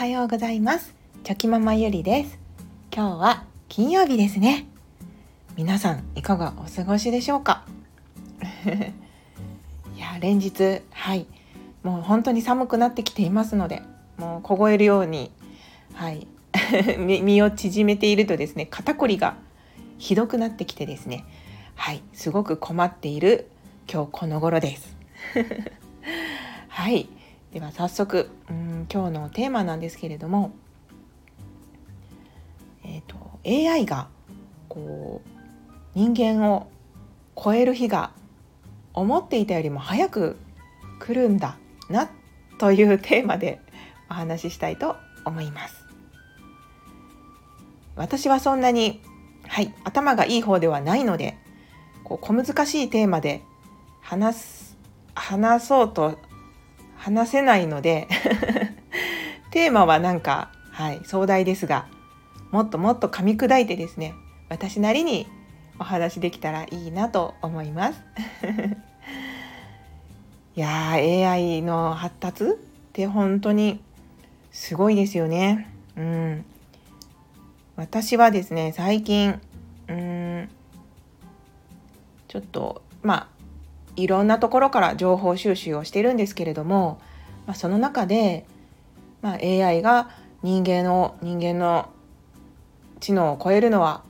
[0.00, 0.94] はようございます。
[1.24, 2.38] チョキママゆりです。
[2.90, 4.66] 今日は金曜日ですね。
[5.58, 7.66] 皆さんいかがお過ごしでしょうか？
[9.94, 11.26] いや連日はい。
[11.82, 13.82] もう本当に寒くなってきていますので
[14.16, 15.30] もう凍えるように
[15.92, 16.26] はい。
[16.96, 19.36] 身を縮めているとですね肩こりが
[19.98, 21.26] ひどくなってきてですね
[21.74, 22.00] はい。
[22.14, 23.50] すごく困っている
[23.86, 24.96] 今日この頃です。
[26.68, 27.06] はい。
[27.52, 30.52] では早速うん今日のテーマなんですけれども、
[32.84, 34.08] えーと、と AI が
[34.68, 35.28] こう
[35.94, 36.70] 人間を
[37.36, 38.12] 超える日が
[38.94, 40.36] 思っていたよりも早く
[41.00, 41.56] 来るんだ
[41.88, 42.08] な
[42.58, 43.60] というテーマで
[44.08, 45.84] お話ししたいと思います。
[47.96, 49.02] 私はそんなに、
[49.46, 51.36] はい、頭がいい方ではないので
[52.04, 53.42] こう小難しいテーマで
[54.00, 54.78] 話す
[55.14, 56.18] 話そうと
[57.00, 58.08] 話せないので
[59.52, 61.86] テーマはなんか、はい、壮大ですが
[62.50, 64.12] もっともっと噛み砕いてですね
[64.50, 65.26] 私なりに
[65.78, 68.02] お話できたらいいなと思います。
[70.54, 72.48] いやー AI の発達っ
[72.92, 73.80] て本当に
[74.52, 75.70] すごいですよね。
[75.96, 76.44] うん。
[77.76, 79.40] 私はですね最近
[79.88, 80.50] うん
[82.28, 83.39] ちょっとまあ
[84.02, 87.00] いろんなところから情報収集をしてるんですけれども、
[87.46, 88.46] まあ、その中で、
[89.22, 90.10] まあ、AI が
[90.42, 91.90] 人間の人間の
[93.00, 94.02] 知能を超えるのは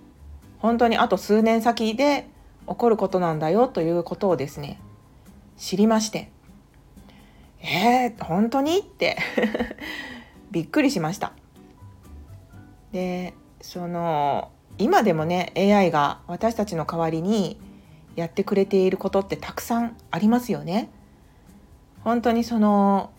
[0.59, 2.29] 本当にあと数年先で
[2.69, 4.81] 起こることなんだよということをですね
[5.57, 6.31] 知りまして
[7.63, 9.19] えー、本当にって
[10.51, 11.33] びっくりしました。
[12.93, 17.61] でその今でもね AI が私たちの代わりに
[18.17, 20.91] やってくれていることってたくさんありますよね。
[22.03, 23.11] 本当にその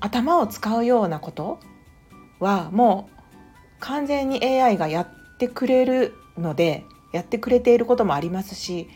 [0.00, 1.58] 頭を使うようなこと
[2.40, 3.18] はもう
[3.80, 5.08] 完全に AI がやっ
[5.38, 8.88] てくれるのでやってくれていることもありますし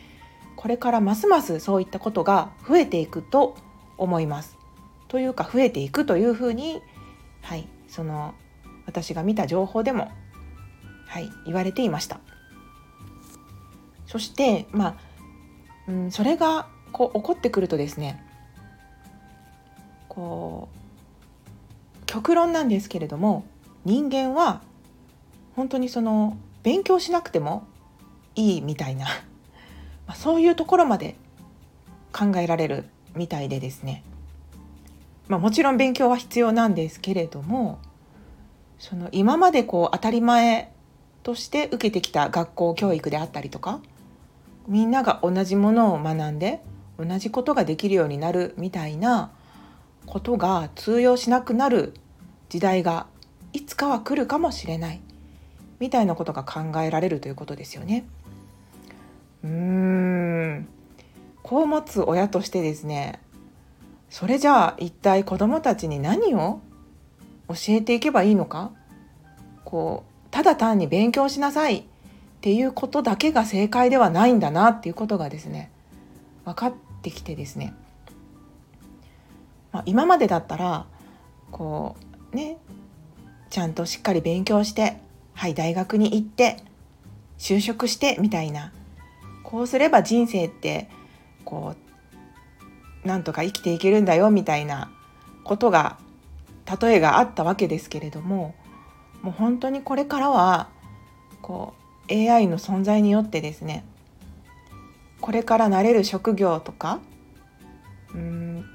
[0.55, 3.55] これからますますそういったことが増えていくと
[3.97, 4.57] 思います。
[5.07, 6.81] というか増えていくというふうに、
[7.41, 8.33] はい、その
[8.85, 10.11] 私が見た情報でも、
[11.07, 12.19] はい、言われていました。
[14.07, 14.95] そしてまあ
[15.87, 18.23] うん、それがこう起こってくるとですね
[20.07, 23.43] こう極論なんですけれども
[23.85, 24.61] 人間は
[25.55, 27.67] 本当にその勉強しなくても
[28.35, 29.05] いいみたいな、
[30.07, 31.15] まあ、そういうところまで
[32.11, 34.03] 考えられるみたいでですね、
[35.27, 37.79] まあ、もちろん勉強は必要なんですけれども
[38.79, 40.71] その今までこう当たり前
[41.23, 43.79] として受けてきた学校教育であったりとか
[44.67, 46.61] みんなが同じものを学んで
[46.97, 49.31] 同じことができるようになるみたいな
[50.05, 51.93] ことが通用しなくなる
[52.49, 53.07] 時代が
[53.51, 55.01] いつかは来るかもしれない
[55.79, 58.05] みたいなことが考えられるということですよね。
[59.43, 60.67] うーん
[61.41, 63.19] 子を持つ親としてですね
[64.09, 66.61] それじゃあ一体子どもたちに何を
[67.49, 68.71] 教えていけばいいのか
[69.65, 71.85] こうただ単に勉強しなさい
[72.43, 75.71] っていうことだけが正解ではないんだなっていうことがですね
[76.43, 77.73] 分かってきてですね、
[79.71, 80.85] まあ、今までだったら
[81.51, 81.95] こ
[82.33, 82.57] うね
[83.49, 84.97] ちゃんとしっかり勉強して
[85.35, 86.57] はい大学に行って
[87.37, 88.73] 就職してみたいな
[89.43, 90.89] こうすれば人生って
[91.45, 91.75] こ
[93.05, 94.91] うなんとか生きていけるんだよみたいな
[95.45, 95.97] ことが
[96.81, 98.53] 例えがあったわけですけれども
[99.21, 100.67] もう本当にこれからは
[101.41, 103.85] こう AI の存在によってですね
[105.21, 106.99] これからなれる職業とか
[108.13, 108.65] うん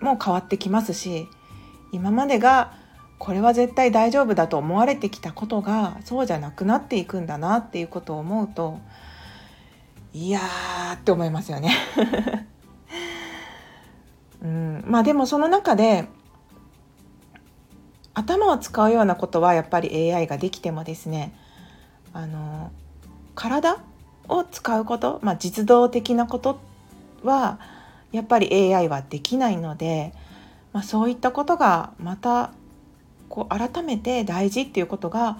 [0.00, 1.26] もう変わってきますし
[1.92, 2.72] 今までが
[3.18, 8.78] これは絶対大丈夫だと思われてきたことがそうじゃなくなっていくんだなっていうことを思うと
[10.12, 11.72] いやーって思いますよね。
[14.40, 16.06] うんまあでもその中で
[18.14, 21.34] 頭を使うようなことはやっぱり AI ができてもですね
[22.12, 22.72] あの
[23.34, 23.78] 体
[24.28, 26.60] を使うこと、まあ、実動的なこと
[27.22, 27.58] は
[28.12, 30.12] やっぱり AI はできないので、
[30.72, 32.52] まあ、そういったことがまた
[33.28, 35.38] こう改めて大事っていうことが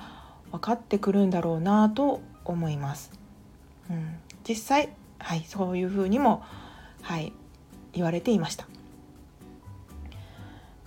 [0.51, 3.11] 分かってくるんだろうなと思います。
[3.91, 4.17] うん、
[4.47, 6.43] 実際、はい、そういうふうにも、
[7.03, 7.33] はい、
[7.93, 8.67] 言われていました。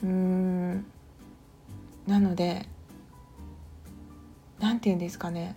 [0.04, 0.86] うん
[2.08, 2.66] なので
[4.60, 5.56] 何て言うんですかね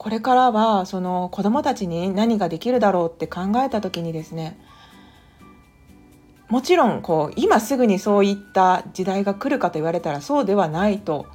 [0.00, 4.58] これからはその子どもたちに何ができるだろうって考えた時にですね
[6.48, 11.26] もちろんこう今すぐにそういった時代が来るかと言われたらそうではないと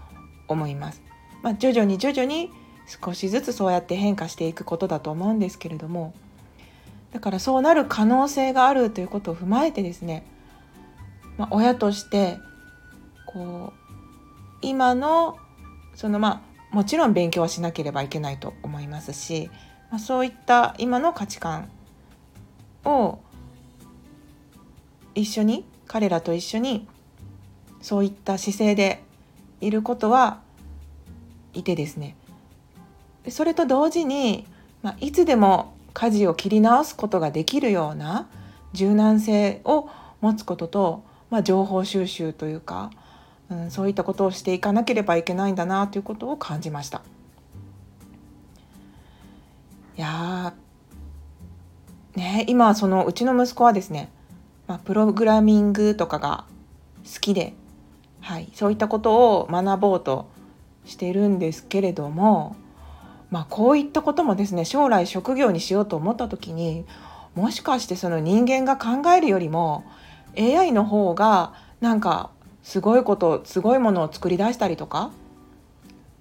[0.48, 1.04] 思います。
[1.44, 2.50] まあ、徐々に徐々に
[2.88, 6.16] 少しずつそうやって変化していくことだと思うんですけれども
[7.14, 10.26] だからそうなる可能性があるということを踏まえてですね、
[11.38, 12.40] まあ、親として
[13.28, 15.38] こう今の
[15.94, 19.50] そのまあもちろん勉強はしなければいけないと思いますし、
[19.89, 21.69] まあ、そういった今の価値観
[22.83, 23.19] を
[25.13, 26.86] 一緒に彼らと一緒に
[27.80, 29.01] そういった姿勢で
[29.62, 30.42] いることは
[31.54, 32.18] いてですね。
[33.30, 34.45] それと同時に、
[34.81, 38.27] まあ、いつでも舵を切り直すことができるような
[38.74, 39.89] 柔軟性を
[40.19, 42.92] 持つことと、まあ、情報収集というか、
[43.50, 47.02] うん、そういったことをしていかなければいけないんだなということを感じました。
[49.98, 50.54] いや
[52.16, 54.10] ね今そのうちの息子はですね
[54.68, 56.46] まあ、プログラミングとかが
[57.04, 57.54] 好きで、
[58.22, 60.28] はい、そういったことを学ぼうと
[60.86, 62.56] してるんですけれども、
[63.30, 66.86] まあ、こういったこともですね将来職業にしようと思った時に
[67.36, 69.84] もしかしてその人間が考えるよりも
[70.38, 72.32] AI の方がなんか
[72.66, 75.12] すごいことすごいものを作り出したりとか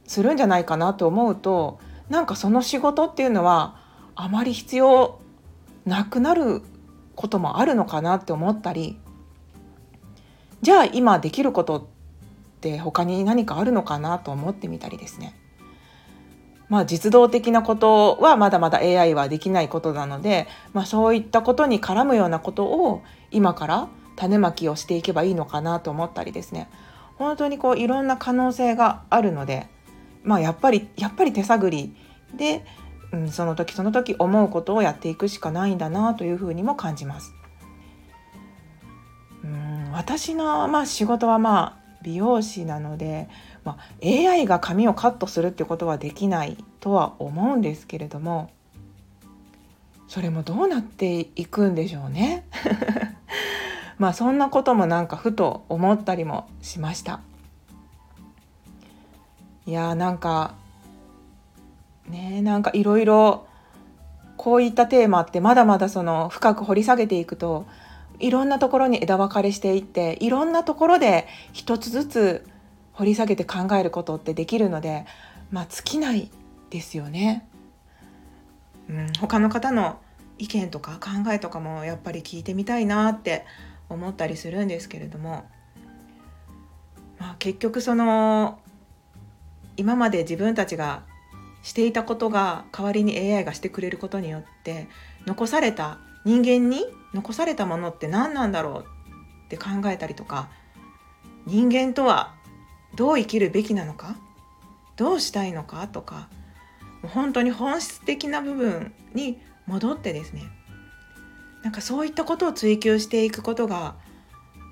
[0.06, 1.81] するんじゃないかなと思うと
[2.11, 3.81] なんかその仕事っていうのは
[4.14, 5.19] あまり必要
[5.87, 6.61] なくなる
[7.17, 8.99] こともあるのかなって思ったり
[10.61, 11.85] じゃあ今できることっ
[12.61, 15.35] て他に何かあるのかなと思ってみたりですね。
[16.69, 26.69] まあ実動的なことはまだまだ AI はできないことなので、まあ、そういったことに絡むようなことを今から種まきをしていけばいいのかなと思ったりですね
[27.16, 29.69] 本当にこういろんな可能性があるので、
[30.22, 31.94] まあ、やっぱりやっぱり手探り
[32.34, 32.64] で
[33.14, 37.32] うん、その時その時思うことをやっていくしかないんだなというふうにも感じます。
[39.44, 43.28] うん私の、まあ、仕事はまあ美容師なので、
[43.62, 48.50] まあ、AI が髪をカットするってことはできないとは思うんですけれども
[50.08, 52.46] それもどうなっていくんでしょうね。
[53.99, 57.20] まあそんなこともなんかふと思ったりもしました。
[59.67, 60.55] いやーなんか
[62.08, 63.46] ねなんかいろいろ
[64.37, 67.67] こういったテーマってまだまだその深く掘り下げていくと
[68.19, 72.47] いろんなところに枝分かれしていっていろんなところで一つずつ
[72.93, 75.06] 掘り下げて考えることってできるので
[75.50, 76.31] まあ尽きない
[76.70, 77.47] ですよね。
[78.88, 79.99] うん、他の方の
[80.38, 83.47] 意見とか考えとかもやっぱり聞いてみたいなって
[83.88, 85.44] 思ったりするんですけれども、
[87.19, 88.58] まあ、結局その
[89.76, 91.02] 今まで自分たちが
[91.62, 94.88] していたことが代わりに AI がしてくれることによって
[95.26, 96.84] 残された人間に
[97.14, 98.86] 残されたものって何なんだろう
[99.46, 100.48] って考えたりとか
[101.46, 102.34] 人間とは
[102.94, 104.16] どう生きるべきなのか
[104.96, 106.28] どうしたいのかとか
[107.02, 110.42] 本当に本質的な部分に戻ってですね
[111.64, 113.96] なんかそういったことを追求していくことが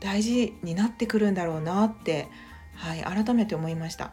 [0.01, 2.29] 大事になってくるんだろうなって、
[2.75, 4.13] はい、改めて思いました。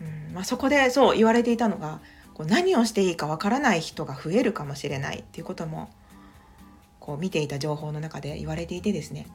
[0.00, 1.98] うんまあ、そこでそう言われていたのが
[2.34, 5.90] こう何をしていいかわからない人が増えるかもしれないっていうことも
[7.00, 9.26] こう見ていた情報の中で言われていてですね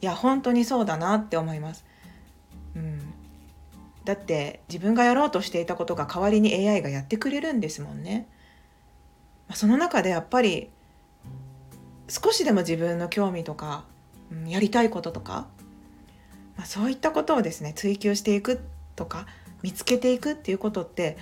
[0.00, 1.84] いや本当にそうだなって思います。
[2.74, 3.14] うん、
[4.04, 8.26] だって自分がやろうとしていたことが代わりに AI がやってくれるんですもんね。
[9.54, 10.70] その中でやっぱり
[12.08, 13.84] 少しでも自分の興味とか、
[14.30, 15.46] うん、やりたいこととか、
[16.56, 18.60] まあ、そういったことをですね追求していく
[18.94, 19.26] とか
[19.62, 21.16] 見つけていくっていうことって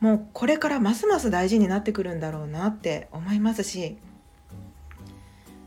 [0.00, 3.98] もうこれからますます大事になってくるんだろうなって思いますし、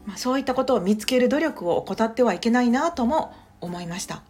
[0.06, 4.24] まあ、そういったことを見つける努力を怠ってはいけないなとも思いました。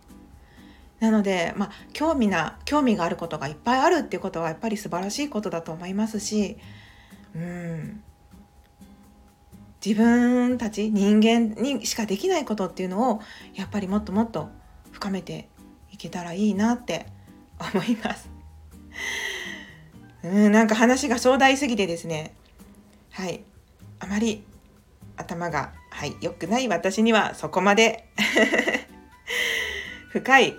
[1.00, 6.58] なので、まあ、興味な興味があることがいっぱいあるっていうことはやっぱり素晴らしいことだと思いますし
[7.36, 8.04] うん
[9.86, 13.22] 自分たち人間にしかできないことっていうのを
[13.54, 14.50] やっぱりもっともっと
[14.92, 15.48] 深めて
[15.92, 17.06] いけたらいいなって
[17.60, 18.28] 思います。
[20.24, 22.34] うん、なんか話が壮大すぎてですね。
[23.12, 23.44] はい。
[24.00, 24.44] あまり
[25.18, 28.10] 頭が、はい、良くない私にはそこまで
[30.10, 30.58] 深い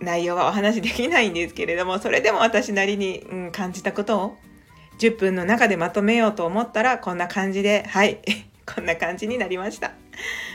[0.00, 4.36] 内容はお話できないんですけれども、それでも私なりに、うん、感じたことを
[4.98, 8.20] 10分の中でまとめようと思ったら、こんな感じで、はい、
[8.66, 9.92] こんな感じになりました。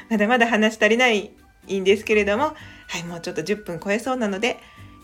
[0.10, 1.32] まだまだ話足りない
[1.72, 2.56] んですけれども、
[2.88, 4.58] はい、もうちょっと10分超えそうなので、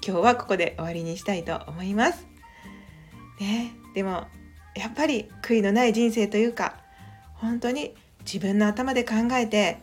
[0.06, 2.26] 今日はここで終わりにしたいと思います。
[3.40, 4.28] ね、でも
[4.76, 6.78] やっぱり悔いのない人生というか
[7.36, 9.78] 本当に自分の頭で考えて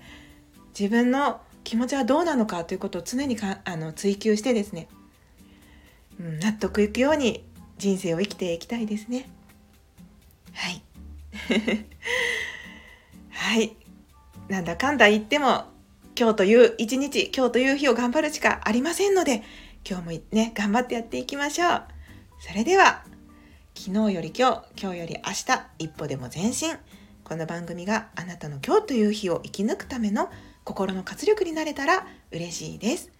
[0.78, 4.88] 自分の気持ちはどうなのかということを常にかあの追求してですね、
[6.20, 7.44] うん、納得いくように
[7.78, 9.28] 人生を生きていきたいですね。
[10.54, 10.82] はい。
[13.30, 13.76] はい。
[14.48, 15.64] なんだかんだ言っても
[16.18, 19.42] 今日という一日今日という日を頑張るしかありませんので
[19.88, 21.84] 今日もね頑張ってやっていきましょう。
[22.40, 23.04] それでは
[23.74, 26.76] 昨日より今日今日より明日一歩でも前進。
[27.24, 30.30] この番組があなたの今日という日を生き抜くための
[30.62, 33.10] 心の活力になれたら嬉しいです。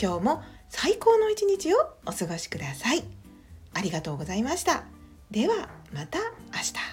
[0.00, 3.02] 今日も最高の一日をお過ごしください。
[3.72, 4.89] ありがとうございました。
[5.30, 6.89] ではまた明日。